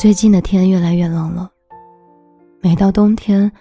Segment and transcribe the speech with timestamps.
[0.00, 1.52] 最近的天越来越冷了，
[2.62, 3.52] 每到冬天，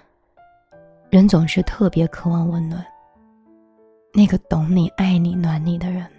[1.09, 2.81] 人总是特别渴望温暖。
[4.13, 6.09] 那个懂你、爱你、暖你的人，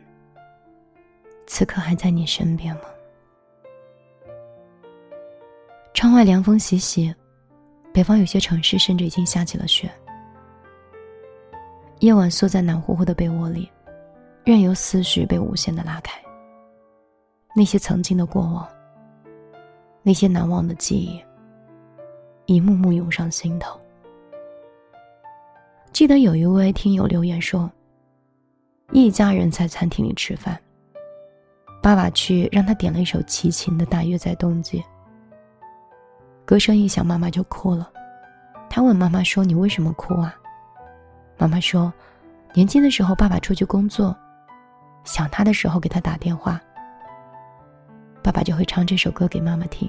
[1.47, 2.83] 此刻还在你身边吗？
[5.95, 7.15] 窗外凉风习习，
[7.91, 9.91] 北方有些城市甚至已经下起了雪。
[12.01, 13.71] 夜晚缩在暖乎乎的被窝里，
[14.45, 16.21] 任由思绪被无限的拉开。
[17.57, 18.69] 那些曾经的过往，
[20.03, 21.23] 那些难忘的记忆，
[22.47, 23.79] 一幕幕涌上心头。
[25.93, 27.71] 记得有一位听友留言说
[28.93, 30.59] ：“一家人在餐厅里吃饭，
[31.83, 34.81] 爸爸去让他点了一首齐秦的《大约在冬季》。
[36.47, 37.91] 歌声一响，妈妈就哭了。
[38.71, 40.35] 他问妈妈说：‘你为什么哭啊？’
[41.37, 41.93] 妈妈说
[42.55, 44.17] ：‘年轻的时候爸爸出去工作，
[45.05, 46.59] 想他的时候给他打电话。’”
[48.23, 49.89] 爸爸就会唱这首歌给妈妈听。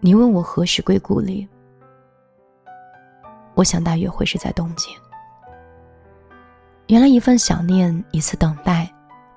[0.00, 1.48] 你问我何时归故里，
[3.54, 4.90] 我想大约会是在冬季。
[6.88, 8.92] 原来一份想念，一次等待，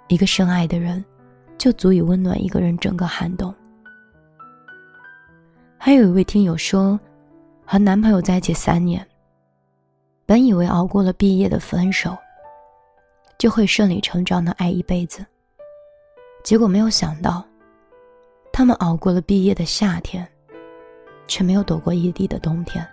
[0.08, 1.04] 一个深爱的人，
[1.58, 3.54] 就足以温暖一个人整个寒冬。
[5.78, 7.00] 还有一位听友说，
[7.66, 9.08] 和男朋友在一起三年，
[10.26, 12.18] 本以为熬过了毕业的分手。
[13.38, 15.26] 就会顺理成章的爱一辈子。
[16.44, 17.46] 结果没有想到，
[18.52, 20.28] 他们熬过了毕业的夏天，
[21.28, 22.88] 却没有躲过异地的冬天。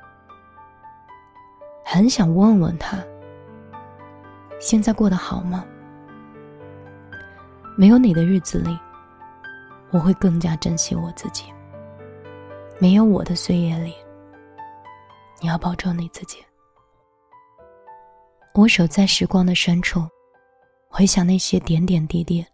[1.84, 2.98] 很想问问他，
[4.59, 5.64] 现在过得好吗？
[7.77, 8.79] 没有你的日子里，
[9.91, 11.45] 我会更加珍惜我自己。
[12.79, 13.95] 没有我的岁月里，
[15.41, 16.39] 你要保重你自己。
[18.55, 20.06] 我守在时光的深处。
[20.97, 22.47] 回想那些点点滴滴，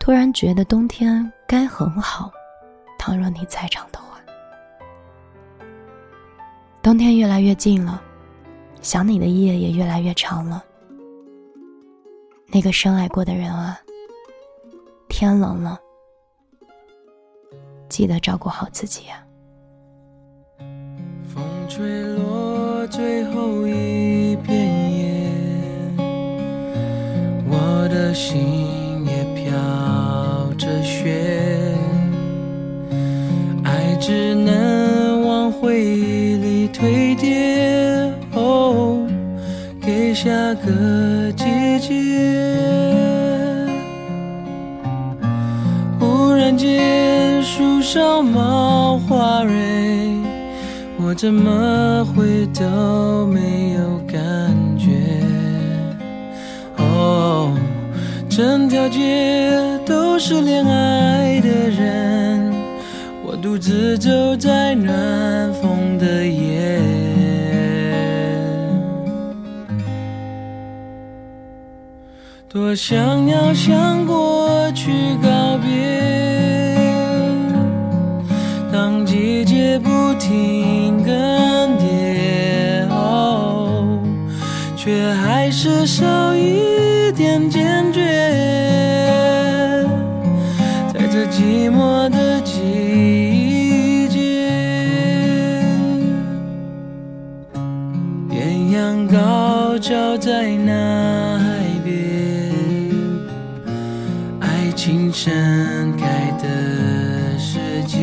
[0.00, 2.32] 突然觉得冬天该很好。
[2.98, 4.20] 倘若你在场的话，
[6.82, 8.02] 冬天越来越近了，
[8.82, 10.64] 想你的夜也越来越长了。
[12.48, 13.78] 那个深爱过的人啊，
[15.08, 15.78] 天冷了，
[17.88, 19.24] 记得照顾好自己啊。
[21.32, 25.07] 风吹落最后一片叶。
[27.98, 28.38] 的心
[29.06, 29.50] 也飘
[30.56, 31.20] 着雪，
[33.64, 39.04] 爱只能往回忆里堆叠，哦，
[39.80, 41.44] 给下个季
[41.80, 41.88] 节。
[45.98, 50.14] 忽然间树上冒花蕊，
[51.00, 54.86] 我怎么会都没有感觉？
[58.38, 62.54] 整条街都是恋爱的人，
[63.26, 66.78] 我独自走在暖风的夜，
[72.48, 76.78] 多想要向过去告别。
[78.72, 81.12] 当季节不停更
[81.76, 83.98] 迭，哦，
[84.76, 86.06] 却还是少
[86.36, 88.07] 一点坚决。
[91.38, 94.18] 寂寞的季节，
[98.32, 101.94] 艳阳高照在那海边，
[104.40, 105.32] 爱情盛
[105.96, 107.98] 开的世界，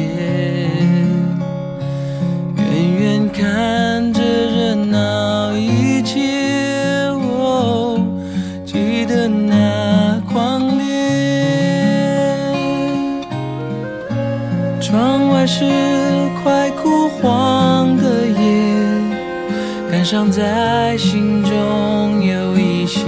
[2.55, 2.63] 远
[3.01, 3.94] 远看
[15.57, 15.63] 是
[16.43, 18.35] 快枯黄的叶，
[19.89, 22.99] 感伤在心中有一些。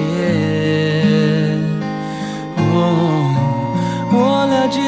[2.57, 3.35] 哦，
[4.13, 4.15] 我
[4.47, 4.79] 了解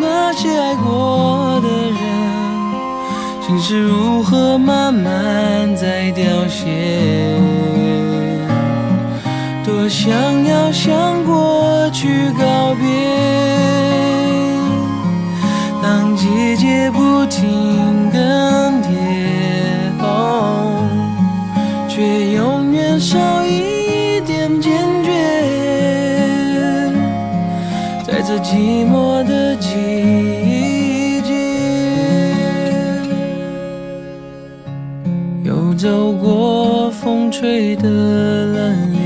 [0.00, 2.00] 那些爱过的人，
[3.44, 7.34] 心是如何慢慢在凋谢。
[9.64, 10.14] 多想
[10.44, 12.30] 要向过去
[17.36, 18.18] 停更
[18.82, 18.88] 迭，
[21.86, 24.72] 却永远少一点坚
[25.04, 25.10] 决。
[28.06, 31.34] 在这寂寞的季节，
[35.44, 38.96] 又走过风吹的冷冽，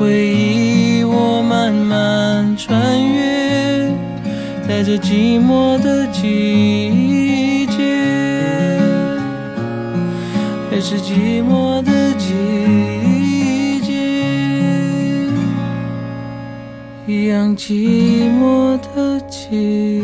[0.00, 3.92] 回忆，我慢慢穿越，
[4.66, 8.80] 在这寂寞的季节，
[10.70, 13.92] 还是寂寞的季节，
[17.06, 20.02] 一样寂寞的季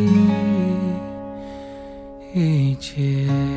[2.78, 3.56] 节。